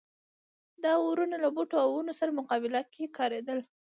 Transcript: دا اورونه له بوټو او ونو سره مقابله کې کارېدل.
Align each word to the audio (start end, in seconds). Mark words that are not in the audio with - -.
دا 0.83 0.91
اورونه 1.03 1.35
له 1.43 1.49
بوټو 1.55 1.77
او 1.83 1.89
ونو 1.93 2.13
سره 2.19 2.37
مقابله 2.39 2.81
کې 2.93 3.13
کارېدل. 3.17 3.59